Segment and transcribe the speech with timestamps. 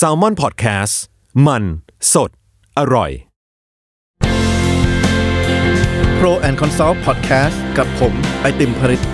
[0.00, 0.94] s a l ม o n PODCAST
[1.46, 1.62] มัน
[2.12, 2.30] สด
[2.78, 3.10] อร่อย
[6.18, 9.04] Pro and Consult Podcast กับผม ไอติมผริตส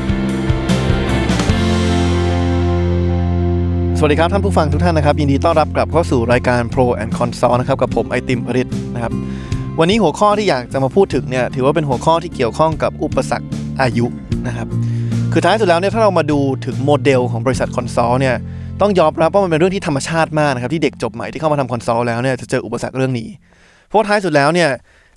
[4.03, 9.13] วัสดีครับท่านผู้ฟังทุกท่านนะครับ ยินดีต้อนรับกลับเข้าสู่รายการ Pro and Consult นะครับ กับผมไอติมผริตนะครับ
[9.79, 13.47] วันนี้หัวข้อที่อยากจะมาพูดถึงเนี่ยถือว่าเป็นหัวข้อที่เกี่ยวข้องกับอุปสรรค
[13.81, 14.07] อายุ
[14.47, 14.69] นะครับ
[15.33, 18.37] คือท้ายสุดแล้วเนี่ยถ้าเรามาดูถึงโมเดลของบริษัท consult เนี่ย
[18.81, 23.29] ต้องยอมรับว่ามันเป็นเรื่องที่ธรรมชาติมากนะครับที่เด็กจบใหม่ที่เข้ามาทำ consult แล้วเนี่ยจะเจออุปสรรคเรื่องนี้
[23.89, 24.69] เพราะท้ายสุดแล้วเนี่ย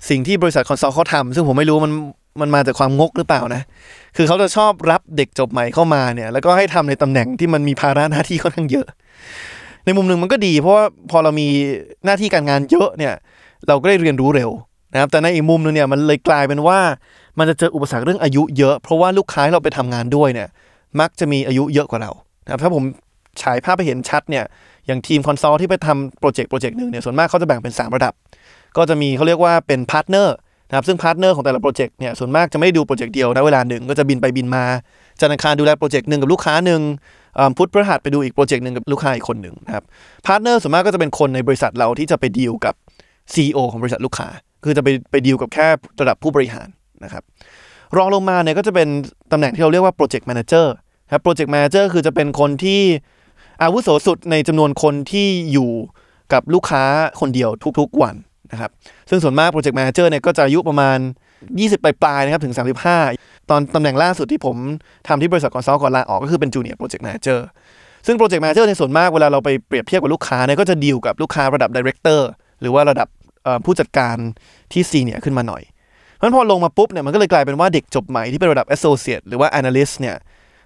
[0.08, 1.92] สิ่งที่บริษัทคอนซัลท์เขาทำซึ่งผมไม่รู้มัน
[2.40, 3.62] มันมาจากความงกหรือเปล่านะ
[4.16, 8.86] คือเขาจะชอบรับเด็กจบใหม่เข้ามาเนี่ย แล้วก็ให้ทำในตำแหน่งที่มันมีภาระหน้าที่ค่อนข้างเยอะ
[9.84, 11.48] ในมุมหนึ่งมันก็ดี เพราะว่าพอเรามี
[12.04, 13.14] หน้าที่การงานเยอะเนี่ย
[13.68, 14.50] เราก็ได้เรียนรู้เร็ว
[14.92, 16.78] นะครับ แต่ในอีกมุมนึงเนี่ยมันเลยกลายเป็นว่า
[17.38, 20.48] มันจะเจออุปสรรคเรื่องอายุเยอะ เพราะว่าลูกค้าเราไปทำงานด้วยเนี่ย
[21.00, 22.10] มักจะมีอายุเยอะกว่าเรา
[22.44, 22.82] นะครับถ้าผม
[23.42, 24.44] ฉายภาพไปเห็นชัดเนี่ย
[24.86, 28.12] อย่างทีม consult ที่ไปทำโปรเจกต์โปรเจกต์หนึ่งเนี่ยส่วนมากเขาจะแบ่งเป็น 3 ระดับ
[28.76, 30.36] ก็จะมีเขาเรียกว่าเป็น partner
[30.68, 34.64] นะครับซึ่ง partner ของแต่ละโปรเจกต์เนี่ยส่วนมากจะไม่ได้ดูโปรเจกต์เดียวนะเวลาหนึ่งก็จะบินไปบินมา
[35.20, 36.80] จันทร์อังคารดูแลโปรเจกต์หนึ่งกับลูกค้าหนึ่ง
[37.56, 39.84] พุธพฤหัสไปดูอีกโปรเจกต์หนึ่งกับลูกค้าอีกคนหนึ่งนะครับ
[40.26, 42.74] partner ส่วนมากก็จะเป็นคนในบริษัทเราที่จะไปดีลกับ
[43.34, 44.28] CEO ของบริษัทลูกค้า
[44.64, 45.66] คือจะไปไปดีลกับแค่
[46.00, 46.68] ระดับผู้บริหาร
[47.04, 47.22] นะครับ
[47.96, 48.88] รองลงมาเนี่ยก็จะเป็น
[49.32, 50.74] ตำแหน่งที่เราเรียกว่า project manager
[51.12, 52.80] ครับ project manager คือจะเป็นคนที่
[53.62, 55.70] อาวุโสสุดในจำนวนคนที่อยู่
[56.32, 56.84] กับลูกค้า
[57.20, 58.14] คนเดียวทุกๆวัน
[58.52, 58.70] นะครับ
[59.10, 60.98] ซึ่งส่วนมาก project manager เนี่ยก็จะอายุประมาณ
[61.44, 62.54] 20 ปลายๆนะครับถึง
[63.00, 64.56] 35 ตอนตำแหน่งล่าสุดที่ผม
[65.08, 67.46] ทำที่บริษัท consult ก่อนลาออกก็คือเป็น junior project manager
[68.06, 72.28] ซึ่ง project manager ในส่วนมากเวลาเราไปเปรียบเทียบกับลูกค้าเนี่ยก็จะดีลกับลูกค้าระดับ director
[72.60, 73.08] หรือว่าระดับ
[73.64, 74.16] ผู้จัดการ
[74.72, 75.62] ที่ senior ขึ้นมาหน่อย
[76.14, 80.16] เพราะนั้นพอลงมาปุ๊บเนี่ยมันก็เลยกลายเป็นว่าเด็กจบใหม่ที่เป็นระดับ associate หรือว่า analyst เนี่ย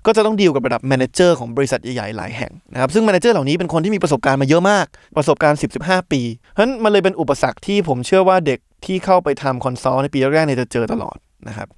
[0.09, 4.87] ก็จะต้องดีลกับระดับ manager ของบริษัทใหญ่ๆหลายแห่งนะครับซึ่ง manager เหล่านี้เป็นคนที่มีประสบการณ์มาเยอะมาก
[5.17, 6.21] ประสบการณ์ 10-15 ปี
[6.53, 11.17] เพราะฉะนั้นมันเลยเป็นอุปสรรคที่ผมเชื่อว่าเด็กที่เข้าไปทำ consult ในปีแรกๆเนี่ยจะเจอตลอด
[11.49, 11.69] นะครับ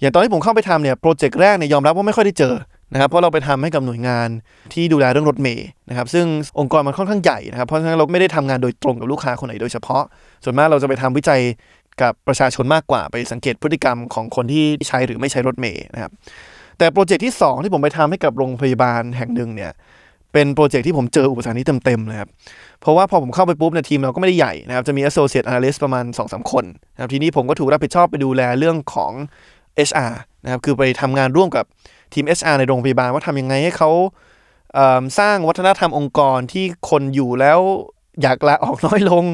[0.00, 2.54] อย่างตอนที่ผมเข้าไปทำเนี่ยโปรเจกต์แรกเนี่ยยอมรับว่าไม่ค่อยได้เจอ
[2.92, 4.28] นะครับเพราะเราไปทำให้กับหน่วยงาน
[4.72, 6.26] ที่ดูแลเรื่องรถเมล์นะครับซึ่ง
[6.58, 10.02] องค์กรมันค่อนข้างใหญ่นะครับเพราะฉะนั้นเราไม่ได้ทำงานโดยตรงกับลูกค้าคนไหนโดยเฉพาะ
[10.44, 11.40] ส่วนมากเราจะไปทำวิจัย
[12.02, 16.12] กับประชาชนมากกว่าไปสังเกตพฤติกรรมของคนที่ใช้หรือไม่ใช้รถเมล์นะครับ
[16.80, 19.72] แต่โปรเจกต์ที่ 2 ที่ผมไปทำให้กับโรงพยาบาลแห่งหนึ่งเนี่ย
[20.32, 22.30] เป็นโปรเจกต์ที่ผมเจออุปสรรคนี้เต็มๆเลยครับ
[22.80, 26.64] เพราะว่าพอผมเข้าไปปุ๊บเนี่ยทีมเราก็ไม่ได้ใหญ่นะครับจะมี associate analyst ประมาณ 2-3 คน
[26.94, 29.12] นะครับทีนี้ผมก็ถูกรับผิดชอบไปดูแลเรื่องของ
[29.88, 30.12] HR
[30.44, 31.64] นะครับคือไปทำงานร่วมกับ
[32.14, 33.90] ทีม HR ในโรงพยาบาลว่าทำยังไงให้เขา
[34.74, 37.58] สร้างวัฒนธรรมองค์กรที่คนอยู่แล้ว
[38.22, 39.24] อยากลาออกน้อยลง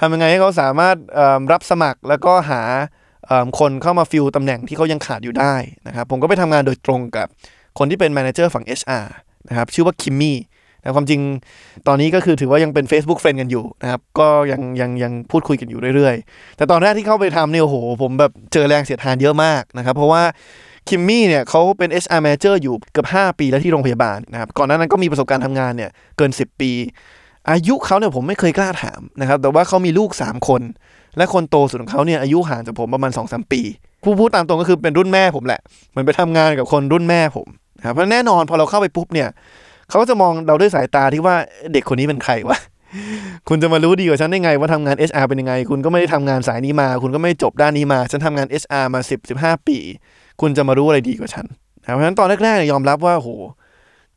[0.00, 0.96] ทำยังไงให้เขาสามารถ
[1.52, 2.62] รับสมัครแล้วก็หา
[3.58, 5.54] คนเข้ามา fill ตำแหน่งที่เขายังขาดอยู่ได้
[5.86, 7.26] นะครับผมก็ไปทำงานโดยตรงกับ
[7.78, 9.06] คนที่เป็นแมเนเจอร์ฝั่ง HR
[9.48, 10.38] นะครับชื่อว่าคิมมี่
[10.80, 11.20] นะความจริง
[11.86, 20.22] ตอนนี้ก็คือถือว่ายังเป็น Facebook Friend กันอยู่นะครับก็ยังยังยังพูดคุยกันอยู่เรื่อยๆ แต่ตอนแรกที่เข้าไปทำเนี่ยโอ้โห ผมแบบเจอแรงเสียดทานเยอะมากนะครับเพราะว่า
[20.88, 26.72] คิมมี่เนี่ยเขาเป็น HR Manager อยู่เกือบ5 ปีแล้วที่โรงพยาบาลนะครับก่อนหน้านั้นก็มีประสบการณ์ทำงานเนี่ยเกิน 10 ปี
[27.50, 30.62] อายุเขาเนี่ยผมไม่เคยกล้าถามนะครับแต่ว่าเขามีลูก 3 คน
[31.16, 33.60] และคนโตสุดของเขาเนี่ยอายุห่างจากผมประมาณ2-3ปี
[34.04, 35.60] ผู้พูดตามตรงก็คือเป็นรุ่นแม่ผมแหละ
[35.90, 37.46] เหมือนไปทำงานกับคนรุ่นแม่ผม
[37.78, 39.28] นะครับเพราะแน่นอนพอเราเข้าไปปุ๊บเนี่ย
[39.88, 41.34] เขาก็จะมองเราด้วยสายตาที่ว่า
[41.72, 42.58] เด็กคนนี้เป็นใครวะ
[43.48, 49.78] คุณจะมารู้ดีกว่าฉันได้ไงว่าทำงาน HR เป็นยังไง คุณก็ไม่ได้ทำงานสายนี้มา คุณก็ไม่จบด้านนี้มา ฉันทำงาน HR มา 10 15 ปี
[50.40, 51.46] คุณจะมารู้อะไรดีกว่าฉัน
[51.82, 53.28] นะเพราะฉะนั้นตอนแรกๆยยอมรับว่าโห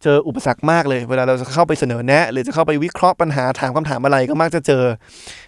[0.03, 4.83] เจออุปสรรคมากเลย เวลาเราจะเข้าไปเสนอแนะ หรือจะเข้าไปวิเคราะห์ปัญหาถามคำถามอะไรก็มักจะเจอ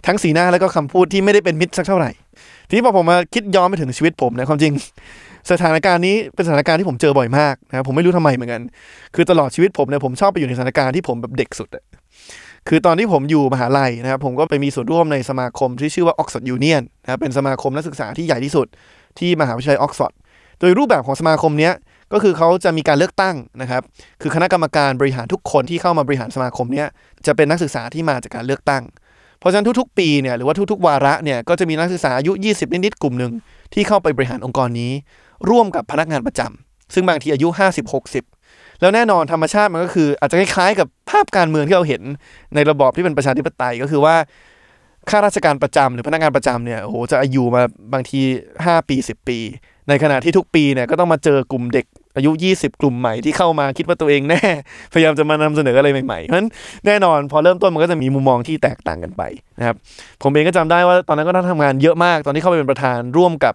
[0.07, 2.12] ทั้งสีหน้าแล้วก็คำพูดที่ไม่ได้เป็นมิตรสักเท่าไหร่
[2.68, 4.74] ทีนี้พอผมมาคิดย้อนไปถึงชีวิตผมนะความจริง
[5.52, 8.62] สถานการณ์นี้เป็นสถานการณ์ที่ผมเจอบ่อยมากนะผมไม่รู้ทำไมเหมือนกัน
[9.16, 11.84] คือตลอดชีวิตผมเนี่ยผมชอบไปอยู่ในสถานการณ์ที่ผมแบบเด็กสุดอะ
[12.68, 18.68] คือตอนที่ผมอยู่มหาลัยนะครับผมก็ไปมีส่วนร่วมในสมาคมที่ชื่อว่า Oxford Union นะครับเป็นสมาคมนักศึกษาที่ใหญ่ที่สุด
[19.19, 20.13] ที่มหาวิทยาลัยออกซฟอร์ด
[20.60, 21.74] โดยรูปแบบของสมาคมเนี้ย
[22.13, 23.81] ก็คือเขาจะมีการเลือกตั้งนะครับ
[24.22, 26.88] คือคณะกรรมการบริหารทุกคนที่เข้ามาบริหารสมาคมเนี้ย
[27.25, 28.84] จะเป็นนักศึกษาที่มาจากการเลือกตั้ง
[29.40, 33.31] เพราะฉะนั้นทุกๆ ปีเนี่ยหรือว่าทุกๆ วาระเนี่ยก็จะมีนักศึกษาอายุ 20 นิดๆ กลุ่มหนึ่ง
[33.74, 34.92] ที่เข้าไปบริหารองค์กรนี้
[35.50, 37.94] ร่วมกับพนักงานประจำซึ่งบางทีอายุ 50
[38.34, 42.01] 60 แล้วแน่นอนธรรมชาติมันก็คืออาจจะคล้ายๆ กับภาพการเมืองที่เราเห็น
[42.56, 44.16] ในระบอบที่เป็นประชาธิปไตยก็คือว่า
[45.10, 47.63] ข้าราชการประจำหรือพนักงานประจำเนี่ยโอ้โหจะอายุมา
[47.94, 48.22] บางที
[48.56, 49.40] 5 ปี 10 ปี
[49.90, 51.86] ในขณะที่ทุกปีเนี่ยก็ต้องมาเจอกลุ่มเด็ก
[52.16, 54.42] อายุ 20 กลุ่มใหม่ที่เข้ามาคิดว่าตัวเองแน่
[54.94, 56.50] พยายามจะมานำเสนออะไรใหม่ๆเพราะฉะนั้น
[56.86, 59.24] แน่นอนพอเริ่มต้นมันก็จะมีมุมมองที่แตกต่างกันไป
[59.60, 59.76] นะครับ
[60.24, 63.54] ผมเองก็จำได้ว่าตอนนั้นก็ต้องทำงานเยอะมากตอนที่เข้าไปเป็นประธานร่วมกับ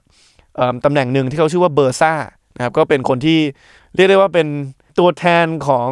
[0.57, 2.13] เอิ่มตำแหน่งหนึ่งที่เขาชื่อว่าเบอร์ซ่า
[2.57, 3.39] นะครับก็เป็นคนที่
[3.97, 4.47] เรียกได้ว่าเป็น
[4.99, 5.89] ตัวแทนของ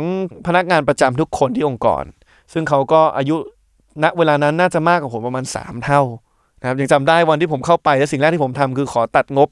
[0.46, 2.04] พนักงานประจำทุกคนที่องค์กร
[2.52, 3.36] ซึ่งเขาก็อายุ
[4.02, 6.02] ณเวลานั้นน่าจะมากกว่าผมประมาณ 3 เท่า
[6.60, 9.48] นะครับยังจำได้วันที่ผมเข้าไปและสิ่งแรกที่ผมทำคือขอตัดงบ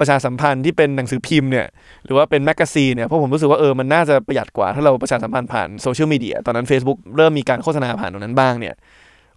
[0.00, 1.66] ประชาสัมพันธ์ที่เป็นหนังสือพิมพ์เนี่ย
[2.04, 8.74] หรือว่าเป็น magazine เนี่ยเพราะผมรู้สึกว่าเออมันน่าจะประหยัดกว่าถ้าเราประชาสัมพันธ์ผ่านโซเชียลมีเดียตอนนั้น Facebook เริ่มมีการโฆษณาผ่านตรงนั้นบ้างเนี่ย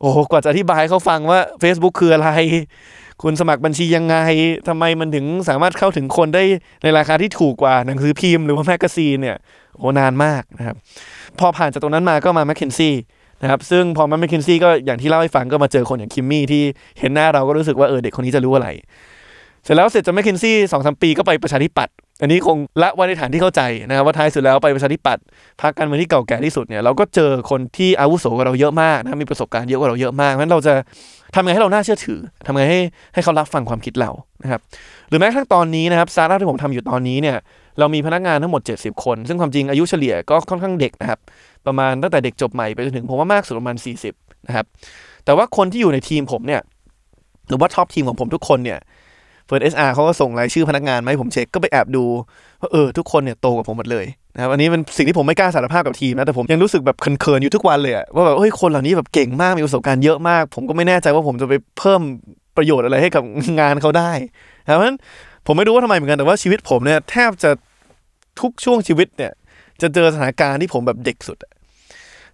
[0.02, 2.30] โอ้กว่าจะอธิบายเขาฟังว่า Facebook คืออะไร
[3.24, 4.16] คุณสมัครบัญชียังไง
[4.68, 6.44] ทำไมมันถึงสามารถเข้าถึงคนได้
[6.84, 9.38] ในราคาที่ถูกกว่าหนังสือพิมพ์หรือว่า magazine เนี่ย
[9.78, 10.76] โอ้นานมากนะครับ
[11.40, 12.96] พอผ่านจากตรงนั้นมาก็มา McKinsey
[13.42, 16.64] นะครับซึ่งพอมา McKinsey ก็อย่างที่เล่าให้ฟังก็มาเจอคนอย่างคิมมี่ที่
[17.00, 18.68] เห็นหน้าเราก็รู้สึกว่าเออเด็กคนนี้จะรู้อะไร
[19.64, 25.24] เสร็จแล้วเสร็จจากแมคเคนซี่สองสามปีก็ไปประชาธิปัตย์อันนี้คงละไว้ในฐานที่เข้าใจนะครับว่าท้ายสุดแล้วไปประชาธิปัตย์
[25.62, 30.74] พรรคการเมืองที่เก่าแก่ที่สุดเนี่ยเราก็เจอคนที่อาวุโสกว่าเราเยอะมากนะมีประสบการณ์เยอะกว่าเราเยอะมากเพราะฉะนั้นเราจะ
[31.36, 32.80] ทำไงให้เราน่าเชื่อถือทำไงให้
[33.14, 34.12] ให้เขารับฟังความคิดเรา
[34.44, 34.62] นะครับ
[35.10, 37.38] หรือแม้กระทั่งตอนนี้นะครับสตาร์ทที่ผมทำอยู่ตอนนี้เนี่ย
[37.80, 41.20] เรามีพนักงานทั้งหมด 70 คน ซึ่งความจริงอายุเฉลี่ยก็ค่อนข้างเด็กนะครับ
[41.66, 43.76] ประมาณตั้งแต่เด็กจบใหม่ไปจนถึงผมว่ามากสุดประมาณ
[44.12, 44.66] 40นะครับ
[45.26, 46.62] แต่ว่าคนที่อยู่ในทีมผมเนี่ย
[47.50, 48.80] หรือว่า top team ของผมทุกคนเนี่ย
[49.46, 52.04] first HR เขาก็ส่งรายชื่อพนักงานมาให้ผมเช็คก็ไปแอบดู
[52.62, 54.06] ว่าเออทุกคนเนี่ยโตกว่าผมหมดเลย
[54.36, 62.02] นะครับอันนี้เป็นสิ่งที่ผมไม่กล้าสารภาพกับทีมนะแต่ผมยังรู้สึกแบบเขินๆอยู่ทุกวันเลยอะว่าแบบเฮ้ยคนเหล่านี้แบบเก่งมากมีประสบการณ์เยอะมาก ผมก็ไม่แน่ใจว่าผมจะไปเพิ่ม
[62.58, 63.24] ประโยชน์อะไรให้กับ
[63.60, 64.12] งานเขาได้
[64.66, 64.98] นะครับเพราะฉะนั้น
[65.48, 67.50] ผมไม่รู้ว่าทำไมเหมือนกันแต่ว่าชีวิตผมเนี่ยแทบจะ
[68.42, 69.32] ทุกช่วงชีวิตเนี่ย
[69.82, 71.52] จะเจอสถานการณ์ที่ผมแบบเด็กสุดอะ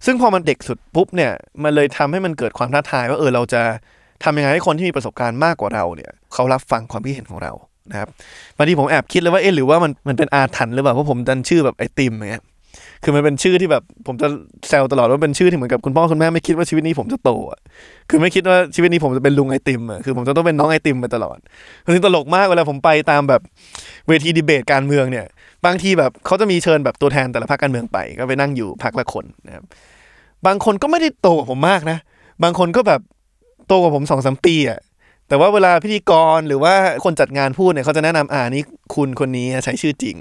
[0.06, 1.32] ซึ่งพอมันเด็กสุดปุ๊บเนี่ย
[1.62, 3.62] มันเลยทำให้มันเกิดความท้าทายว่าเออเราจะ
[4.24, 7.52] ทำยังไงให้คนที่มีประสบการณ์มากกว่าเราเนี่ยเขารับฟังความคิดเห็นของเรา
[7.90, 8.08] นะครับ
[8.56, 12.44] บางทีผมแอบคิดเลยว่าเอ๊ะหรือว่ามันมันเป็นอาถรรพ์หรือเปล่าเพราะผมดันชื่อแบบไอติมอย่างเงี้ย
[13.04, 14.28] คือมันเป็นชื่อที่แบบผมจะ
[14.68, 17.60] แซวตลอดว่าเป็นชื่อที่เหมือนกับคุณพ่อคุณแม่ไม่คิดว่าชีวิตนี้ผมจะโตอะ
[18.10, 21.38] คือไม่คิดว่าชีวิตนี้ผมจะเป็นลุงไอติมอะคือผมจะต้องเป็นน้องไอติมไปตลอด
[21.84, 23.40] คือตลกมากเวลาผมไปตามแบบ
[24.08, 25.26] เวทีดีเบตการเมืองเนี่ย
[25.66, 29.64] บางทีแบบเขาจะมีเชิญแบบตัวแทนแต่ละพรรคการเมืองไป ก็ไปนั่งอยู่พรรคละคนนะครับ
[30.46, 31.98] บางคนก็ไม่ได้โตกว่าผมมากนะ
[32.42, 33.00] บางคนก็แบบ
[33.70, 34.78] โตกว่าผมสองสามปีอะ
[35.28, 36.74] แต่ว่าเวลาพิธีกรหรือว่า
[37.04, 38.62] คนจัดงานพูดเนี่ยเขาจะแนะนำอ่านี่
[38.94, 40.16] คุณคนนี้ใช้ชื่อจริง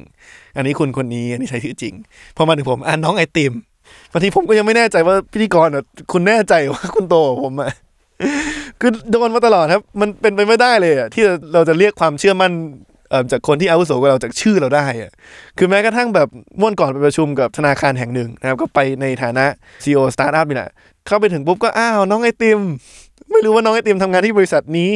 [0.57, 1.93] อันนี้คุณคนนี้อันนี้ใช้ชื่อจริง
[2.37, 3.53] พอมาถึงผมอ่านน้องไอติม
[4.11, 7.71] บางทีผมก็ยังไม่แน่ใจว่าพิธีกรอะคุณแน่ใจว่าคุณโตกว่าผมอะ
[8.79, 11.23] คือโดนมาตลอดครับ มันเป็นไปไม่ได้เลยอะที่
[11.53, 12.51] เราจะเรียกความเชื่อมั่น
[13.31, 15.11] จากคนที่อาวุโสกว่าเราจะเชื่อเราได้อะ
[15.57, 16.27] คือแม้กระทั่งแบบ
[16.61, 19.45] เมื่อวันก่อนไปประชุมกับธนาคารแห่งหนึ่งนะครับ ก็ไปในฐานะ
[19.83, 20.71] CEO สตาร์ทอัพนี่แหละ
[21.07, 22.59] เข้าไปถึงปุ๊บก็อ้าวน้องไอติม
[23.31, 24.89] ไม่รู้ว่าน้องไอติมทำงานที่บริษัทนี้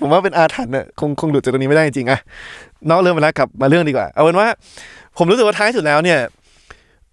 [0.00, 2.20] ผมว่าเป็นอาถรรพ์อะคงคงหลุดจากตรงนี้ไม่ได้จริงๆอะ
[2.90, 4.48] นอกเรื่องไปแล้วกลับมาเรื่องดีกว่า เอาเป็นว่า
[5.18, 6.20] ผมรู้สึกว่าท้ายสุดแล้วเนี่ย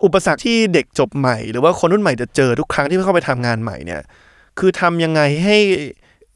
[0.04, 4.02] อุปสรรคที่เด็กจบใหม่ หรือว่าคนรุ่นใหม่จะเจอทุกครั้งที่เข้าไปทำงานใหม่เนี่ย
[4.60, 5.58] คือทำยังไงให้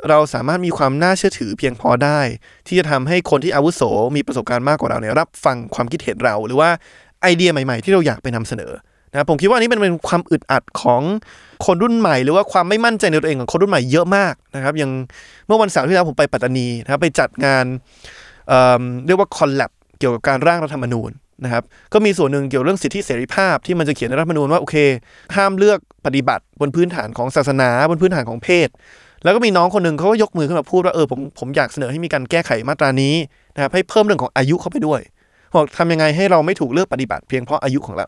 [0.09, 2.19] เราสามารถมีความน่าเชื่อถือเพียงพอได้
[2.67, 3.81] ที่จะทำให้คนที่อาวุโส
[4.15, 6.69] มีประสบการณ์มากกว่าเราเนี่ยรับฟังความคิดเห็นเรา หรือว่า
[7.21, 8.71] ไอเดียใหม่ ๆ ที่เราอยากไปนำเสนอ
[9.11, 11.01] นะผมคิดว่านนี้มันเป็นความอึดอัดของ
[11.65, 14.91] คนรุ่นใหม่ หรือว่าความไม่มั่นใจในตัวเองของคนรุ่นใหม่เยอะมากนะครับอย่าง
[15.47, 17.65] เมื่อวันเสาร์ที่แล้วผมไปปัตตานีนะครับไปจัดงาน
[18.47, 21.11] เเรียกว่าคอลแลบเกี่ยวกับการร่างรัฐธรรมนูญ
[21.43, 21.63] นะครับ
[21.93, 24.75] ก็มีส่วนหนึ่งเกี่ยวเรื่องสิทธิเสรีภาพที่มันจะเขียนในรัฐธรรมนูญว่าโอเค
[25.35, 28.69] ห้ามเลือกปฏิบัติบนพื้นฐานของศาสนาบนพื้นฐานของเพศ
[29.23, 33.15] แล้วก็มีน้องคนหนึ่งเขาก็ยกมือขึ้นมาพูดว่าเออผมผมอยากเสนอให้มีการแก้ไขมาตรานี้
[33.55, 35.01] นะครับให้เพิ่มเรื่องของอายุเข้าไปด้วย
[35.55, 38.07] บอกทำยังไงให้เราไม่ถูกเลือกปฏิบัติเพียงเพราะอายุของเรา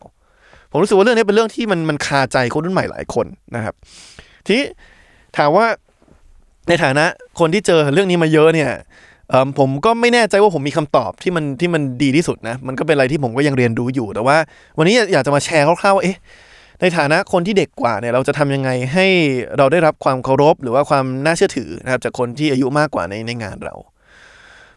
[0.72, 3.26] ผมรู้สึกว่าเรื่องนี้เป็นเรื่องที่มันมันคาใจคนรุ่นใหม่หลายคน
[3.56, 3.74] นะครับ
[4.46, 4.66] ทีนี้
[5.36, 5.66] ถามว่า
[6.68, 7.04] ในฐานะ
[7.38, 8.70] คนที่เจอเรื่องนี้มาเยอะเนี่ย
[9.58, 14.36] ผมก็ไม่แน่ใจว่าผมมีคำตอบที่มันที่มันดีที่สุดนะ มันก็เป็นอะไรที่ผมก็ยังเรียนรู้อยู่ แต่ว่า
[14.78, 16.18] วันนี้อยากจะมาแชร์คร่าวๆว่าเอ๊ะ
[16.80, 19.06] ในฐานะคนที่เด็กกว่าเนี่ยเราจะทำยังไงให้
[19.58, 23.74] เราได้รับความเคารพ หรือว่าความน่าเชื่อถือนะครับจากคนที่อายุมากกว่าในในงานเรา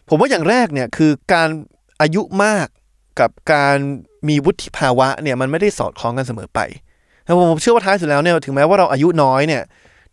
[0.08, 1.48] ผมว่าอย่างแรกเนี่ยคือการ
[2.00, 2.66] อายุมาก
[3.20, 3.76] กับการ
[4.28, 6.60] มีวุฒิภาวะเนี่ยมันไม่ได้สอดคล้องกันเสมอไป
[7.24, 9.62] แล้วผมเชื่อว่าท้ายสุดแล้วเนี่ยถึงแม้ว่าเราอายุน้อยเนี่ย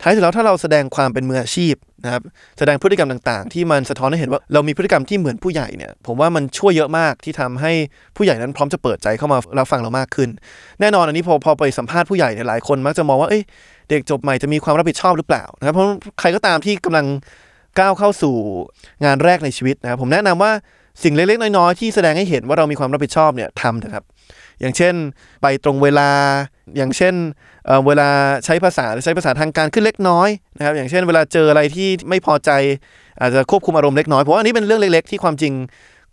[0.01, 2.21] ท้ายสุดแล้วถ้าเราแสดงความเป็นมืออาชีพนะครับ
[2.57, 7.71] แสดงพฤติกรรมต่างๆ ที่มันสะท้อนให้เห็นว่าเรามีพฤติกรรมที่เหมือนผู้ใหญ่เนี่ยผมว่ามันช่วยเยอะมากที่ทำให้
[8.15, 10.29] ผู้ใหญ่นั้นพร้อมจะเปิดใจเข้ามารับฟังเรามากขึ้น
[10.79, 13.43] แน่นอนอันนี้พอพอไปสัมภาษณ์ผู้ใหญ่เนี่ยหลายคนมักจะมองว่าเอ้ย
[13.89, 15.87] เด็กจบใหม่จะมีความรับผิดชอบหรือเปล่านะครับเพราะ
[16.19, 17.05] ใครก็ตามที่กำลัง
[17.79, 18.35] ก้าวเข้าสู่
[19.05, 20.51] งานแรกในชีวิตนะครับผมแนะนำว่า
[21.01, 24.05] สิ่งเล็กๆ น้อยๆ ที่แสดงให้เห็นว่าเรามีความรับผิดชอบเนี่ยทำเถอะครับ
[24.61, 24.93] อย่างเช่น
[25.41, 26.09] ไปตรงเวลา
[26.77, 27.13] อย่างเช่น
[27.65, 28.09] เอ่อเวลา
[28.45, 32.51] ใช้ภาษาหรือใช้ภาษาทางการขึ้นเล็กน้อยนะครับ อย่างเช่น เวลาเจออะไรที่ไม่พอใจ
[33.19, 35.53] อาจจะควบคุมอารมณ์เล็กน้อย เพราะว่าอันนี้เป็นเรื่องเล็กๆ ที่ความจริง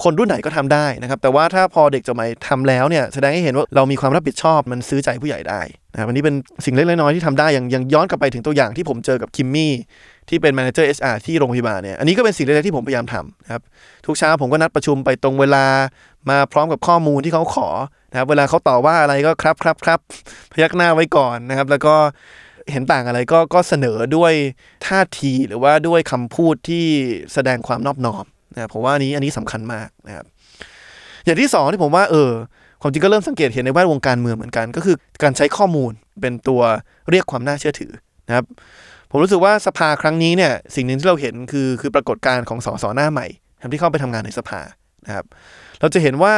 [0.02, 5.61] คนรุ่นไหนก็ทำได้นะครับ แต่ว่าถ้าพอเด็กจบใหม่ทำแล้วเนี่ยแสดงให้เห็นว่าเรามีความรับผิดชอบมันซื้อใจผู้ใหญ่ได้
[5.92, 9.73] นะครับอันนี้เป็นสิ่งเล็กๆน้อยๆที่ทำได้อย่างย่างย้อนกลับไปถึงตัวอย่างที่ผมเจอกับคิมมี่
[10.28, 13.62] ที่เป็น manager HR ที่โรงพยาบาลเนี่ยอันนี้ก็เป็นสิ่งเล็กๆที่ผมพยายามทำนะครับ
[14.07, 15.64] ทุกเช้าผมก็นัดประชุมไปตรงเวลา
[16.30, 17.69] มาพร้อมกับข้อมูลที่เขาขอ
[18.11, 19.99] นะครับเวลาเขาต่อว่าอะไรก็ครับครับครับ
[20.52, 21.95] พยักหน้าไว้ก่อนนะครับ แล้วก็
[22.73, 24.33] เห็นต่างอะไรก็ก็เสนอด้วย
[24.87, 26.85] ท่าทีหรือว่าด้วยคำพูดที่
[27.33, 30.26] แสดงความนอบน้อม นะผมว่านี้อันนี้สำคัญมากนะครับ
[31.25, 32.30] อย่างที่สองที่ผมว่าเออ
[32.83, 36.61] ความจริงก็เริ่มสังเกตเห็นในแวดวงการเมืองเหมือนกัน ก็คือการใช้ข้อมูลเป็นตัว
[37.11, 37.92] เรียกความน่าเชื่อถือ
[38.28, 38.45] นะครับ
[39.11, 43.26] ผมรู้สึกว่าสภาครั้งนี้เนี่ยสิ่งหนึ่งที่เราเห็นคือคือปรากฏการณ์ของสสหน้าใหม่
[43.73, 44.61] ที่เข้าไปทำงานในสภา
[45.07, 45.26] นะครับ
[45.80, 46.35] เราจะเห็นว่า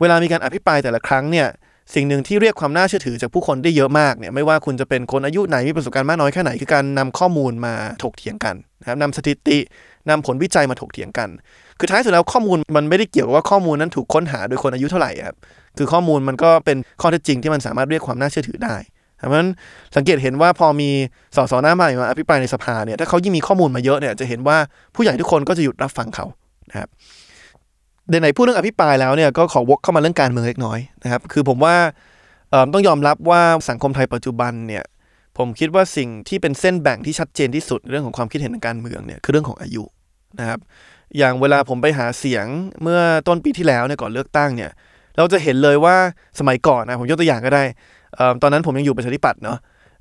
[0.00, 1.48] เวลามีการอภิปรายแต่ละครั้งเนี่ย
[1.94, 9.58] สิ่งหนึ่งที่เรียกความน่าเชื่อถือจากผู้คนได้เยอะมากเนี่ยไม่ว่าคุณจะเป็นคนอายุไหนมีประสบการณ์มากน้อยแค่ไหนคือการนำข้อมูลมาถกเถียงกันนะครับนำสถิติ
[10.10, 11.28] นำผลวิจัยมาถกเถียงกัน
[11.78, 15.36] คือท้ายสุดแล้วข้อมูลมันไม่ได้เกี่ยวกับว่าข้อมูลนั้นถูกค้นหาโดยคนอายุเท่าไหร่ครับ
[15.78, 18.76] คือข้อมูลมันก็เป็นข้อเท็จจริงที่มันสามารถเรียกความน่าเชื่อถือได้
[19.16, 19.50] เพราะฉะนั้น
[19.96, 20.90] สังเกตเห็นว่าพอมี
[21.36, 24.56] สสหน้าใหม่มาอภิปรายในสภาเนี่ยถ้าเขายิ่งมีข้อมูลมาเยอะเนี่ยจะเห็นว่า
[24.94, 26.26] ผู้ใหญ่ทุกคนก็จะหยุดรับฟังเขา
[26.70, 26.88] นะครับ
[28.08, 31.76] เดี๋ยวไหนพูดเรื่องอภิปรายแล้วเนี่ยก็ขอวกเข้ามาเรื่องการเมืองเล็กน้อยนะครับ คือผมว่า
[32.72, 34.84] ต้องยอมรับว่าสังคมไทยปัจจุบันเนี่ย
[35.38, 39.82] ผมคิดว่าสิ่งที่เป็นเส้นแบ่งที่ชัดเจนที่สุดเรื่องของความคิดเห็นทางการเมืองเนี่ยคือเรื่องของอายุ
[40.38, 40.58] นะครับ
[41.18, 42.46] อย่างเวลาผมไปหาเสียง
[42.82, 44.70] เมื่อต้นปีที่แล้วเนี่ยก่อนเลือกตั้งเนี่ย
[45.16, 45.96] เราจะเห็นเลยว่า
[46.38, 47.64] สมัยก่อนนะผมยกตัวอย่างก็ได้
[48.42, 49.58] ตอนนั้นผมยังอยู่ประชาธิปัตย์เนาะ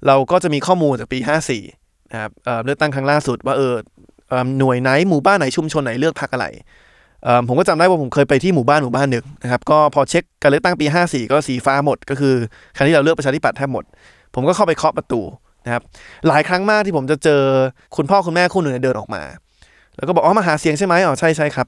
[0.08, 1.20] เราก็จะมีข้อมูลจากปี
[1.66, 2.32] 54นะครับ
[2.66, 3.74] เลือกตั้งครั้งล่าสุดว่าเออ
[4.60, 6.46] หน่วยไหนหมู่บ้านไหนชุมชนไหนเลือกพรรคอะไร
[7.48, 12.34] ผมก็จำได้ว่าผมเคยไปที่หมู่บ้านหมู่บ้านหนึ่งนะครับก็พอเช็คการเลือกตั้งปี 54 ก็สีฟ้าหมด ก็คือ
[12.76, 13.84] ครั้งที่เราเลือกประชาธิปัตย์แทบหมด
[14.36, 15.22] ผมก็เข้าไปเคาะประตู
[15.66, 15.84] นะครับ
[16.28, 17.42] หลายครั้งมากที่ผมจะเจอ
[17.96, 19.24] คุณพ่อคุณแม่คู่หนึ่งเดินออกมา
[19.96, 21.68] แล้วก็บอกอ๋อมาหาเสียงใช่ไหมอ๋อใช่ใช่ครับ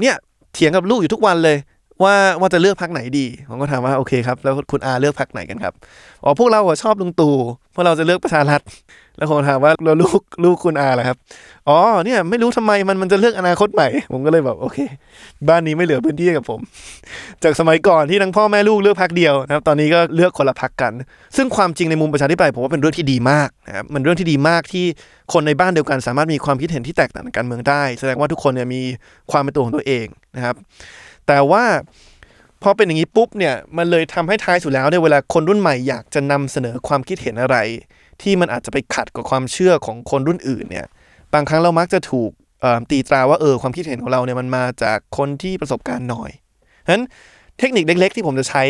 [0.00, 0.16] เนี่ย
[0.54, 1.56] เถียงกับลูกอยู่ทุกวันเลย
[2.02, 5.74] ว่าว่าจะเลือกพักไหนดี ผมก็ถามว่าโอเคครับ แล้วคุณอาเลือกพักไหนกันครับ
[6.24, 7.34] อ๋อพวกเราชอบลุงตู่
[7.74, 8.60] พวกเราจะเลือกประชารัฐ
[9.16, 11.16] แล้วผมถามว่าแล้วลูกลูกคุณอาล่ะครับ
[11.68, 14.78] อ๋อเนี่ยไม่รู้ทำไมมันมันจะเลือกอนาคตใหม่ ผมก็เลยแบบโอเค
[15.48, 16.60] บ้านนี้ไม่เหลือพื้นที่กับผม
[17.42, 20.92] จากสมัยก่อนที่ทั้งพ่อแม่ลูกเลือกพักเดียวนะครับ ตอนนี้ก็เลือกคนละพักกัน
[21.36, 24.84] ซึ่งความจริงในมุมประชาธิปไตยผมว่าเป็นเรื่องที่ดีมากนะครับมันเรื่องที่ดีมากที่
[25.32, 28.80] คนในบ้านเดียวกัน สามารถมีความคิดเห็นที่แตกต่างการเมืองได้ แสดงว่าทุกคนเนี่ยมี
[29.30, 30.56] ความเป็นตัวของตัวเองนะครับ
[31.26, 31.64] แต่ว่า
[32.64, 37.56] พอเป็นอย่างนี้ปุ๊บเนี่ยมันเลยทำให้ท้ายสุดแล้วเนี่ยเวลาคนรุ่นใหม่อยากจะนำเสนอความคิดเห็นอะไร
[38.22, 40.86] ที่มันอาจจะไปขัดกับความเชื่อของคนรุ่นอื่นเนี่ย
[41.34, 42.30] บางครั้งเรามักจะถูก
[42.90, 46.30] ตีตราว่าเออความคิดเห็นของเราเนี่ยมันมาจากคนที่ประสบการณ์น้อย
[46.86, 47.04] ฉะนั้น
[47.58, 48.62] เทคนิคเล็ก ๆ ที่ผมจะใช้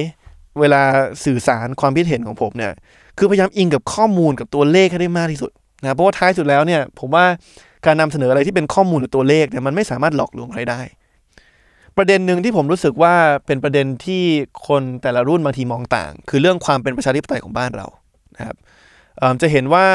[0.61, 0.83] เวลา
[1.25, 2.73] สื่อสารความคิดเห็นของผมเนี่ย
[3.19, 5.51] คือพยายามอิงกับข้อมูลกับตัวเลขให้ได้มากที่สุด
[5.83, 7.25] นะเพราะว่าท้ายสุดแล้วเนี่ยผมว่า
[7.87, 10.81] การนำเสนออะไรที่เป็นข้อมูลหรือตัวเลขเนี่ยมันไม่สามารถหลอกลวงใครได้
[11.97, 13.15] ประเด็นหนึ่งที่ผมรู้สึกว่า
[13.47, 14.23] เป็นประเด็นที่
[14.69, 17.87] คนแต่ละรุ่นบางทีมองต่าง คือเรื่องความเป็นประชาธิปไตยของบ้านเรา
[18.37, 18.57] นะครับ
[19.41, 19.87] จะเห็นว่า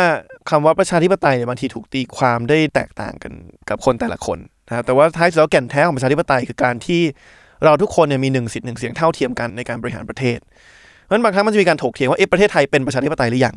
[0.50, 3.34] คำว่าประชาธิปไตยเนี่ยบางทีถูกตีความได้แตกต่างกัน
[3.70, 4.38] กับคนแต่ละคน
[4.68, 7.02] นะครับแต่ว่าท้ายสุดแล้วแก่นแท้ของประชาธิปไตยคือการที่
[7.64, 10.40] เราทุกคนเนี่ยมีหนึ่งสิทธิ์หนึ่งเสียงเท่าเทียมกันในการบริหารประเทศ
[11.04, 13.56] เพราะฉะนั้นบางครั้งมันจะมีการถกเถียงว่าเอ๊ะประเทศไทยเป็นประชาธิปไตยหรือยัง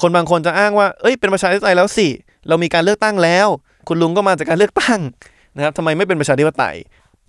[0.00, 2.08] คนบางคนจะอ้างว่าเอ้ยเป็นประชาธิปไตยแล้วสิ
[2.48, 3.48] เรามีการเลือกตั้งแล้ว
[3.88, 5.00] คุณลุงก็มาจากการเลือกตั้ง
[5.56, 6.76] นะครับทำไมไม่เป็นประชาธิปไตย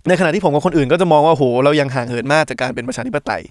[0.08, 3.42] ในขณะที่ผมกับคนอื่นก็จะมองว่าโหเรายังห่างเหินมากจากการเป็นประชาธิปไตย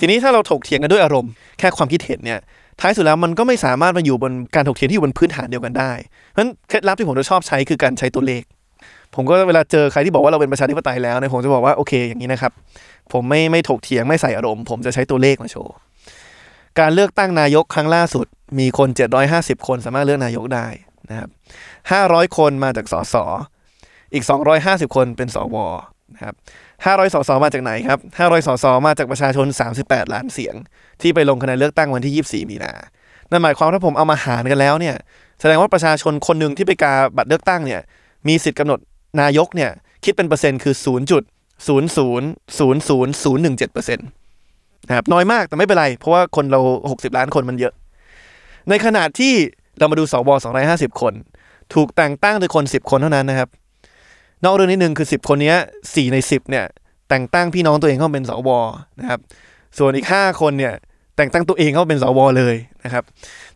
[0.00, 2.40] ทีนี้ถ้าเราถกเถียงกันด้วยอารมณ์แค่ความคิดเห็นเนี่ย
[2.80, 5.92] ท้ายสุดแล้วมันก็ไม่สามารถมาอยู่บนการถกเถียงที่อยู่บนพื้นฐานเดียวกันได้
[6.30, 8.42] เพราะฉะนั้นเคล็ดลับที่ผมจะชอบใช้คือการใช้ตัวเลข
[9.14, 12.52] ผมก็เวลาเจอใครที่บอกว่าเราเป็นประชาธิปไตยแล้วเนี่ยผมจะบอกว่าโอเคอย่างนี้นะครับ
[13.12, 15.74] ผมไม่ไม่ถกเถียงไม่ใส่อารมณ์ ผมจะใช้ตัวเลขมาโชว์
[16.78, 18.26] การเลือกตั้งนายกครั้งล่าสุด
[18.58, 18.88] มีคน
[19.28, 20.66] 750 คนสามารถเลือกนายกได้
[21.10, 21.28] นะครับ
[21.82, 23.16] 500 คนมาจากสส
[24.14, 24.24] อีก
[24.60, 25.56] 250 คนเป็นสว
[26.14, 26.34] นะครับ
[26.84, 29.46] 500สสมาจากไหนครับ500สสมาจากประชาชน
[29.80, 30.54] 38 ล้านเสียง
[31.02, 32.14] ที่ไปลงคะแนนเลือกตั้งวันที่
[32.44, 32.72] 24 มีนา
[33.30, 34.96] นั่นหมายความว่าถ้าผมเอามาหารกันแล้วเนี่ย
[35.40, 37.80] แสดงว่าประชาชนคนหนึ่งที่ไปกาบัตรเลือกตั้งเนี่ย
[38.28, 38.78] มีสิทธิ์กำหนด
[39.20, 39.70] นายกเนี่ย
[40.04, 44.06] คิดเป็นเปอร์เซ็นต์คือ0.0000017เปอร์เซ็นต์
[44.88, 47.72] นะครับน้อยมากแต่ไม่เป็นไร เพราะว่าคนเรา 60 ล้านคนมันเยอะ
[48.68, 49.32] ในขณะที่
[49.78, 50.28] เรามาดูสว
[50.64, 51.14] 250 คน
[51.74, 53.48] ถูกแต่งตั้งโดยคน 10 คนเท่านั้นนะครับ
[54.44, 56.64] นอกเรื่องนิดนึงคือ 10 คนนี้4ใน 10เนี่ย
[57.08, 58.50] แต่งตั้งพี่น้องตัวเองเข้าเป็นสว
[59.00, 59.20] นะครับ
[59.78, 60.74] ส่วนอีก 5 คนเนี่ย
[61.16, 63.04] แต่งตั้งตัวเองเข้าเป็นสวเลยนะครับ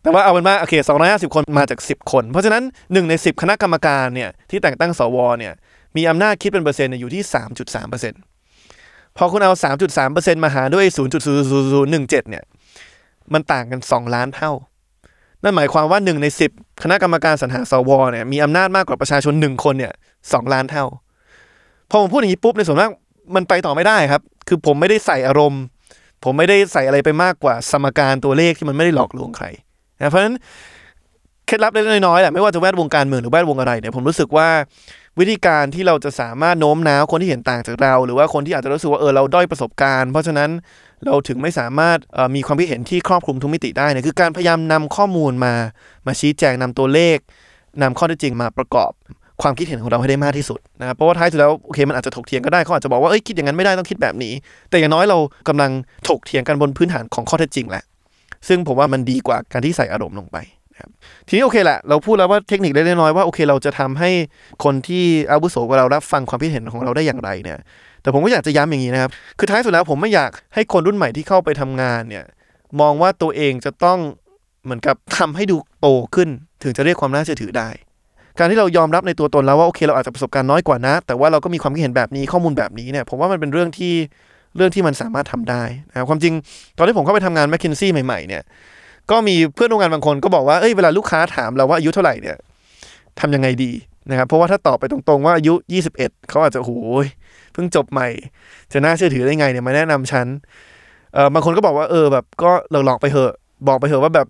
[0.03, 0.75] แต่ว่าเอาเป็นว่าโอเค
[1.05, 5.53] 250 คนมาจาก 10 คน เพราะฉะนั้น 1 ใน 10 คณะกรรมการเนี่ยที่แต่งตั้งสวเนี่ย
[5.97, 7.93] มีอำนาจคิดเป็นเปอร์เซ็นต์อยู่ที่ 3.3%
[9.15, 9.53] เพอคุณเอา
[9.99, 10.87] 3.3%มาหารด้วย
[11.59, 12.45] 0.0017เนี่ย
[13.33, 14.53] มันต่างกัน 2 ล้านเท่า
[15.43, 19.93] นั่นหมายความว่า 1 ใน 10 คณะกรรมการสรรหาสวเนี่ยมีอำนาจมากกว่าประชาชน 1 คนเนี่ย
[20.33, 20.85] สองล้านเท่า
[21.91, 22.91] พอผมพูดอย่างนี้ปุ๊บในส่วนมาก
[23.35, 25.63] มันไปต่อไม่ได้ครับ คือผมไม่ได้ใส่อารมณ์
[26.25, 29.47] ผมไม่ได้ใส่อะไรไปมากกว่าสมการตัวเลขที่มันไม่ได้หลอกลวงใคร
[29.99, 30.37] นะเพราะฉะนั้น
[31.47, 34.49] เคล็ดลับเล็กน้อยๆแหละไม่ว่าจะแวดวงการเมืองหรือแวดวงอะไรเนี่ยผมรู้สึกว่า
[35.19, 40.51] วิธีการที่เราจะสามารถโน้มน้าวคนที่เห็นต่างจากเรา หรือว่าคนที่อาจจะรู้สึกว่าเออเราด้อยประสบการณ์ เพราะฉะนั้น
[41.07, 41.99] เราถึงไม่สามารถ
[42.35, 45.55] มีความคิดเห็นที่ครอบคลุมทุกมิติได้เนี่ยคือการพยายามนำข้อมูลมา
[46.07, 47.19] มาชี้แจงนำตัวเลข
[47.83, 48.93] นำข้อเท็จจริงมาประกอบ
[49.43, 54.33] ความคิดเห็นของเราให้ได้มากที่สุดนะครับเพราะว่าท้ายสุดแล้วโอเคมันอาจจะถกเถียงก็ได้เขาอาจจะบอกว่าเอ้ยคิดอย่างนั้นไม่ได้ต้องคิดแบบนี้
[54.71, 55.71] แต่อย่างน้อยเรากำลัง
[56.09, 57.85] ถกเถียงกันบนพื้นฐานของข้อเท็จจริงแหละ
[58.49, 60.37] ซึ่งผมว่ามันดีกว่าการที่ใส่อารมณ์ลงไป
[60.81, 60.91] ครับ
[61.27, 64.11] ทีนี้โอเคแหละเราพูดแล้วว่าเทคนิคเล็กน้อยว่าโอเคเราจะทำให้
[64.65, 67.59] คนที่อาวุโสกว่าเรารับฟังความคิดเห็นของเราได้อย่างไรเนี่ย
[68.03, 72.25] แต่ผมก็อยากจะย้ำอย่างนี้นะครับ คือท้ายสุดแล้วผมไม่อยากให้คนรุ่นใหม่ที่เข้าไปทำงานเนี่ย
[72.81, 73.99] มองว่าตัวเองจะต้อง
[74.65, 76.29] เหมือนกับทำให้ดูโตขึ้น
[76.63, 77.69] ถึงจะเรียกความน่าเชื่อถือได้
[78.39, 83.93] การที่เรายอมรับในตัวตนแล้วว่าโอเคเราอาจจะประสบการณ์น้อยกว่านะ แต่ว่าเราก็มีความคิดเห็นแบบนี้ข้อมูลแบบนี้เนี่ยผมว่ามันเป็นเรื่องที่
[84.57, 86.35] เรื่องที่มันสามารถทำได้นะความจริง
[86.77, 88.43] ตอนที่ผมเข้าไปทำงานแมคคินซี่ใหม่ๆเนี่ย
[89.11, 92.37] ก็มีเพื่อนร่วมงานบางคนก็บอกว่าเอ้ยเวลาลูกค้าถามเราว่าอายุเท่าไหร่เนี่ย
[93.21, 93.73] ทำยังไงดี
[94.11, 95.55] นะครับเพราะว่าถ้าตอบไปตรงๆว่าอายุ
[95.93, 97.07] 21 เขาอาจจะโอ้ย
[97.53, 98.09] เพิ่งจบใหม่
[98.73, 100.27] จะน่าเชื่อถือได้ไงเนี่ยมาแนะนำฉัน
[101.15, 103.35] เออบางคนก็บอกว่าเออแบบก็หลอกๆไปเหอะ
[103.69, 104.27] บอกไปเหอะว่าแบบ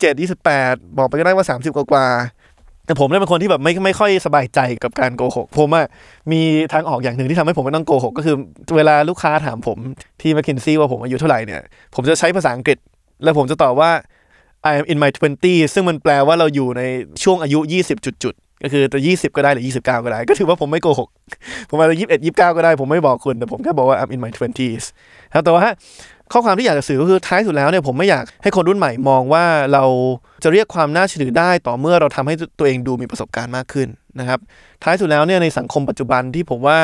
[0.00, 0.20] 27
[0.50, 2.06] 28 บอกไปก็ได้ว่า 30 กว่า
[2.90, 5.86] แต่ผมเนี่ยเป็นคนที่แบบไม่ไม่ค่อยสบายใจกับการโกหก ผมอะ
[6.32, 6.40] มี
[6.72, 8.36] ทางออกอย่างหนึ่งที่ทำให้ผมไม่ต้องโกหก ก็คือ
[8.76, 9.78] เวลาลูกค้าถามผม
[10.20, 11.60] ที่มคคินซี่ว่าผมอายุเท่าไหร่เนี่ย
[11.94, 12.78] ผมจะใช้ภาษาอังกฤษ
[13.22, 13.90] แล้วผมจะตอบว่า
[14.70, 15.10] I am in my
[15.42, 16.82] 20 ซึ่งมันแปลว่าเราอยู่ใน
[17.22, 21.08] ช่วงอายุ 20 จุดจุดก็คือจะ20 ก็ได้หรือ 29 ก็ได้ ก็ถือว่าผมไม่โกหก
[21.70, 24.84] ผมอาจจะ21 29 ก็ได้ ผมไม่บอกคุณ แต่ผมแค่บอกว่า I'm in my 20s
[25.32, 25.64] ครับแต่ว่า
[26.32, 29.84] ข้อความที่อยากจะสื่อก็คือท้ายสุดแล้วเนี่ยผมไม่อยากให้คนรุ่นใหม่มองว่าเรา
[30.44, 33.88] จะเรียกความน่าเชื่อถือได้ต่อเมื่อเราทำให้ตัวเองดูมีประสบการณ์มากขึ้น
[34.20, 34.38] นะครับ
[34.82, 36.78] ท้ายสุดแล้วเนี่ยในสังคมปัจจุบันที่ผมว่า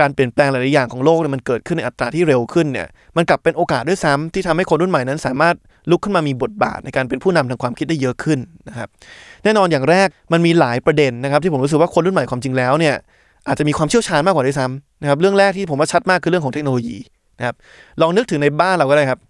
[0.00, 2.86] การเปลี่ยนแปลงหลายๆอย่างของโลกเนี่ยมันเกิดขึ้นในอัตราที่เร็วขึ้นเนี่ย
[3.16, 5.54] มันกลับเป็นโอกาสด้วยซ้ำที่ทำให้คนรุ่นใหม่นั้น สามารถ
[5.90, 8.88] ลุกขึ้นมามีบทบาทในการเป็นผู้นำทางความคิดได้เยอะขึ้นนะครับ
[9.44, 12.94] แน่นอนอย่างแรกมันมีหลายประเด็นนะครับ ที่ผมรู้สึกว่าคนรุ่นใหม่ความจริงแล้วเนี่ย
[13.48, 16.98] อาจจะมีความเชี่ยวชาญมากกว่าด้วยซ้ำนะครับเรื่องแรกที่ผมว่าชัดมากคือเรื่องของเทคโนโลยี
[17.38, 17.56] นะครับ
[18.00, 19.20] ลองนึกถึงในบ้านเราก็ได้ครับ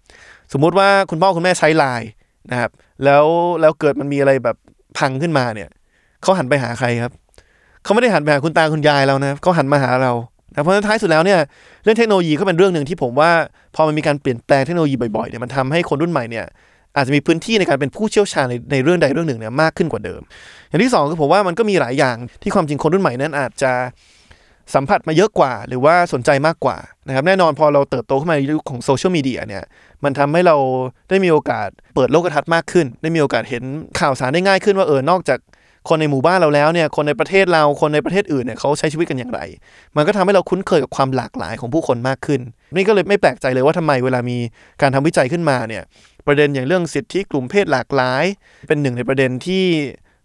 [0.53, 2.09] สมมุติว่าคุณพ่อคุณแม่ใช้ไลน์
[2.51, 2.71] นะครับ
[3.03, 3.25] แล้ว
[3.61, 4.55] แล้วเกิดมันมีอะไรแบบ
[4.97, 5.69] พังขึ้นมาเนี่ย
[6.21, 7.11] เขาหันไปหาใครครับ
[7.83, 10.11] เขาไม่ได้หันไปหาคุณตาคุณยายเรานะเขาหันมาหาเรา
[10.53, 11.39] นะเพราะท้ายสุดแล้วเนี่ย
[11.83, 13.31] เรื่องเทคโนโลยีก็เป็นเรื่องหนึ่งที่ผมว่า
[13.75, 16.45] พอมันมีการเปลี่ยนแปลงเทคโนโลยีบ่อยๆเนี่ยมันทำให้คนรุ่นใหม่เนี่ย
[16.95, 20.21] อาจจะมีพื้นที่ในการเป็นผู้เชี่ยวชาญในในเรื่องใดเรื่องหนึ่งเนี่ยมากขึ้นกว่าเดิม
[20.67, 23.71] อย่างที่2คือผมว่ามันก็มีหลายอย่างที่ความจริงคนรุ่นใหม่นั้นอาจจะ
[24.73, 29.63] สัมผัสมาเยอะกว่า หรือว่าสนใจมากกว่านะครับแน่นอนพอเราเติบโตขึ้นมาในยุคของโซเชียลมีเดียเนี่ย
[30.03, 30.55] มันทำให้เรา
[31.09, 33.63] ได้มีโอกาสเปิดโลกทัศน์มากขึ้น ได้มีโอกาสเห็น
[33.99, 35.39] ข่าวสารได้ง่ายขึ้นว่าเออนอกจาก
[35.89, 39.39] คนในหมู่บ้านเราแล้วเนี่ยคนในประเทศเราคนในประเทศอื่นเนี่ยเขาใช้ชีวิตกันอย่างไร
[39.95, 42.41] มันก็ทำให้เราคุ้นเคยกับความหลากหลายของผู้คนมากขึ้น
[42.75, 44.37] นี่ก็เลยไม่แปลกใจเลยว่าทำไมเวลามี
[44.81, 45.83] การทำวิจัยขึ้นมาเนี่ย
[46.27, 48.23] ประเด็นอย่างเรื่องสิทธิกลุ่มเพศหลากหลาย
[48.67, 49.63] เป็นหนึ่งในประเด็นที่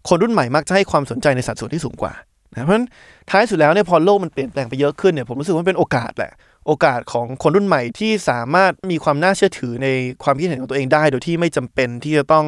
[0.07, 2.13] คนรุ่นใหม่มักจะให้ความสนใจในสัดส่วนที่สูงกว่า
[2.51, 2.85] เพราะฉะนั้น
[3.29, 6.33] ท้ายสุดแล้วเนี่ยพอโลกมันเปลี่ยนแปลงไปเยอะขึ้นเนี่ยผมรู้สึกว่าเป็นโอกาสแหละ
[6.67, 9.87] โอกาสของคนรุ่นใหม่ที่สามารถมีความน่าเชื่อถือใน
[10.23, 12.45] ความคิดเห็นของตัวเองได้ โดยที่ไม่จำเป็นที่จะต้อง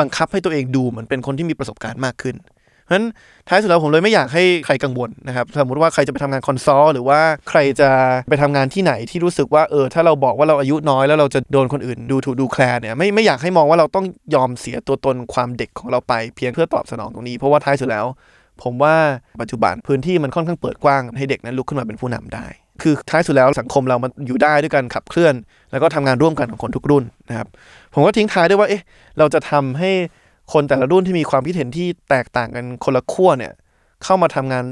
[0.00, 2.36] บังคับให้ตัวเองดูเหมือนเป็นคนที่มีประสบการณ์มากขึ้น
[2.84, 3.06] เพราะฉะนั้น
[3.48, 7.90] ท้ายสุดแล้วผมเลยไม่อยากให้ใครกังวลนะครับสมมติว่าใครจะไปทำงานคอนซอลหรือว่าใครจะ
[8.28, 18.06] ไปทำงานที่ไหนที่รู้สึกว่าเออถ้าเราบอกว่าเราอายุน้อยแล้วเราจะโดนคนอื่นดูถูกดูแคลนเนี่ยไม่ไม่อยากให้มองว่าเราต้องยอมเสียตัวตนความเด็กของเราไปเพียงเพื่อตอบสนองตรงนี้ เพราะว่าท้ายสุดแล้ว
[18.62, 18.96] ผมว่า
[19.40, 22.46] ปัจจุบันพื้นที่มันค่อนข้างเปิดกว้างให้เด็กนั้นลุกขึ้นมาเป็นผู้นำได้
[22.82, 25.34] คือท้ายสุดแล้วสังคมเรามันอยู่ได้ด้วยกันขับเคลื่อน
[25.70, 27.48] แล้วก็ทำงานร่วมกันของคนทุกรุ่นนะครับ
[27.94, 28.82] ผมก็ทิ้งท้ายด้วยว่าเอ๊ะ
[29.18, 29.90] เราจะทำให้
[30.52, 33.52] คนแต่ละรุ่นที่มีความคิดเห็นที่แตกต่างกันคนละขั้วเนี่ย
[34.04, 34.64] เข้ามาทำงาน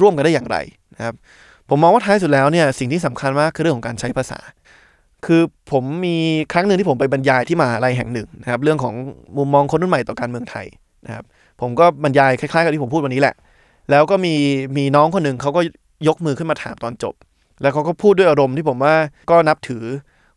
[0.00, 0.56] ร่วมกันได้อย่างไร
[0.96, 1.14] นะครับ
[1.68, 4.38] ผมมองว่าท้ายสุดแล้วเนี่ยสิ่งที่สำคัญมากคือเรื่องของการใช้ภาษา
[5.26, 6.16] คือผมมี
[6.52, 8.94] ครั้งหนึ่งที่ผมไปบรรยายที่มหาลัยแห่งหนึ่งนะครับเรื่องของ
[9.36, 10.66] มุมมองคนรุ่นใหม่ต่อการเมืองไทย
[11.06, 11.24] นะครับ
[11.60, 13.34] ผมก็บรรยายคล้ายๆกับที่ผมพูดวันนี้แหละ
[13.90, 14.34] แล้วก็มี
[14.76, 15.60] มีน้องคนหนึ่งเขาก็
[16.08, 17.14] ยกมือขึ้นมาถามตอนจบ
[17.62, 18.94] แล้วเขาก็พูดด้วยอารมณ์ที่ผมว่า
[19.30, 19.84] ก็นับถือ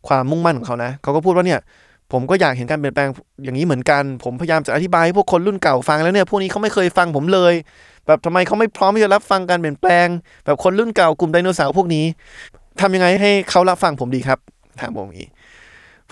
[0.08, 1.60] ความมุ่งมั่นของเขานะเขาก็พูดว่าเนี่ย
[2.12, 3.08] ผมก็อยากเห็นการเปลี่ยนแปลง
[3.44, 7.54] อย่างนี้เหมือนกัน ผมพยายามจะอธิบายให้พวกคนรุ่นเก่าฟังแล้วเนี่ยพวกนี้เขาไม่เคยฟังผมเลย
[8.06, 10.06] แบบทำไมเขาไม่พร้อมที่จะรับฟังการเปลี่ยนแปลง
[10.44, 12.04] แบบคนรุ่นเก่ากลุ่มไดโนเสาร์พวกนี้
[12.80, 14.38] ทำยังไงให้เขารับฟังผมดีครับ
[14.80, 15.28] ถามผมอีก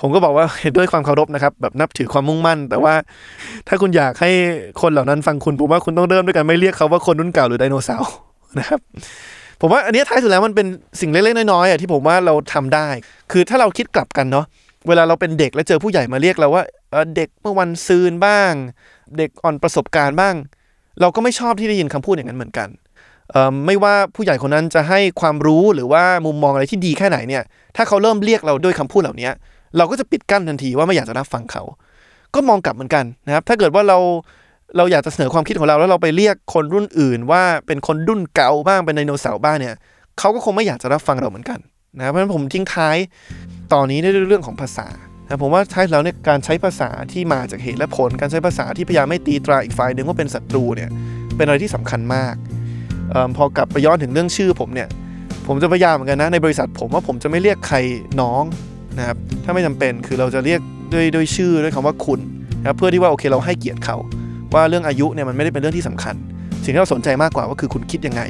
[0.01, 2.95] ผมก็บอกว่าเห็นด้วยความเคารพนะครับ แบบนับถือความมุ่งมั่น แต่ว่า
[3.69, 4.31] ถ้าคุณอยากให้
[4.83, 8.11] คนเหล่านั้นฟังคุณผมว่าคุณต้องเริ่มด้วยกันไม่เรียกเขาว่าคนรุ่นเก่าหรือไดโนเสาร์
[8.59, 8.81] นะครับ
[9.61, 10.67] ผมว่าอันนี้ท้ายสุดแล้วมันเป็น
[11.01, 12.89] สิ่งเล็กๆน้อยๆอะที่ผมว่าเราทำได้
[13.33, 14.45] คือถ้าเราคิดกลับกันเนาะ
[14.89, 16.63] เวลาเราเป็นเด็กแล้วเจอผู้ใหญ่มาเรียกเราว่า
[17.17, 18.53] เด็กเมื่อวันซืนบ้าง
[19.19, 20.35] เด็กอ่อนประสบการณ์บ้าง
[21.01, 22.69] เราก็ไม่ชอบที่ได้ยินคำพูดอย่างนั้นเหมือนกัน
[23.67, 27.43] ไม่ว่าผู้ใหญ่คนนั้นจะให้ความรู้หรือว่ามุมมองอะไรที่ดีแค่ไหนเนี่ย
[27.77, 29.31] ถ้าเขาเริ่มเรียกเราด้วยคำพูดเหล่านี้
[29.77, 31.63] เราก็จะปิดกั้นทันทีว่าไม่อยากจะรับฟังเขา
[32.35, 33.99] ก็มองกลับเหมือนกันนะครับ ถ้าเกิดว่าเรา
[34.77, 39.75] เราอยากจะเสนอความคิดของเราแล้วเราไปเรียกคนรุ่นอื่น ว่าเป็นคนรุ่นเก่าบ้างเป็นไดโนเสาร์บ้างเนี่ย
[40.19, 41.59] เขาก็คงไม่อยากจะรับฟังเราเหมือนกัน
[41.99, 42.97] นะครับเพราะฉะนั้นผมทิ้งท้าย
[43.73, 44.89] ตอนนี้ด้วยเรื่องของภาษา
[45.25, 50.91] นะผมว่าท้ายแล้วเนี่ยการใช้ภาษาที่มาจากเหตุและผล การใช้ภาษาที่พยายามไม่ตีตราอีกฝ่ายหนึ่งว่าเป็นศัตรูเนี่ย
[51.37, 52.35] เป็นอะไรที่สำคัญมาก
[53.15, 54.89] ออพอกลับไปย้อนถึงเรื่องชื่อผมเนี่ย
[55.47, 57.77] ผมจะพยายามเหมือนกันนะในบริษัทผมว่าผมจะไม่เรียกใคร
[58.21, 58.43] น้อง
[58.99, 60.61] นะครับถ้าไม่จำเป็นคือเราจะเรียก
[60.93, 62.21] ด้วยด้วยชื่อด้วยคำว่าคุณ
[62.61, 63.97] นะเพื่อที่ว่าโอเคเราให้เกียรติเขา
[64.55, 66.15] ว่าเรื่องอายุเนี่ยมันไม่ได้เป็นเรื่องที่สำคัญ
[66.65, 68.23] สิ่งที่เราสนใจมากกว่าก็คือคุณคิดยังไง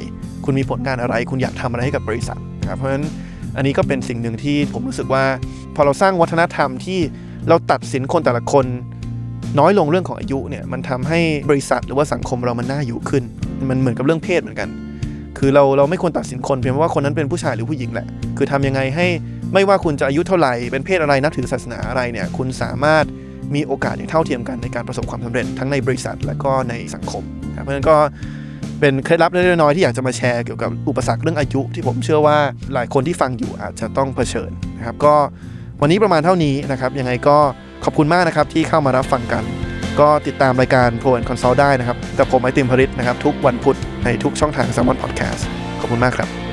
[0.45, 3.05] คุณมีผลงานอะไร คุณอยากทำอะไรให้กับบริษัทนะครับเพราะฉะนั้น
[3.55, 5.23] อันนี้ก็เป็นสิ่งหนึ่งที่ผมรู้สึกว่า
[5.75, 6.99] พอเราสร้างวัฒนธรรมที่
[7.47, 8.65] เราตัดสินคนแต่ละคน
[9.59, 13.23] น้อยลงเรื่องของอายุเนี่ยมันทำให้บริษัทหรือว่าสังคมเรามันน่าอยู่ขึ้น
[13.69, 14.69] มันเหมือนกับเรื่องเพศเหมือนกัน
[15.37, 19.07] คือเราเราไม่ควรตัดสินคนเพียงเพราะว่าคนนั้นเป็นผู้ชายหรือผู้หญิงแหละ คือทำยังไงให้
[19.53, 23.05] ไม่ว่าคุณจะอายุเท่าไหร่เป็นเพศอะไรนับถือศาสนาอะไรเนี่ยคุณสามารถ
[23.55, 27.97] มีโอกาสอย่างเท่าเทียมกันในการประสบความสำเร็จทั้งในบริษัทและก็ในสังคมนะครับเพราะฉะนั้นก็
[28.79, 32.37] เป็นเคล็ดลับเล็กๆน้อยๆที่อยากจะมาแชร์เกี่ยวกับอุปสรรคเรื่องอายุที่ผมเชื่อว่า
[32.73, 35.15] หลายคนที่ฟังอยู่อาจจะต้องเผชิญนะครับก็
[35.81, 37.37] วันนี้ประมาณเท่านี้นะครับยังไงก็
[37.83, 39.43] ขอบคุณมากนะครับที่เข้ามารับฟังกัน
[39.99, 45.41] ก็ติดตามรายการ Pro and Consult ได้นะครับกับผมไอติมพริตนะครับทุกวันพุธในทุกช่องทาง s ซ l m o n Podcast
[45.79, 46.48] ขอบคุณมากครับ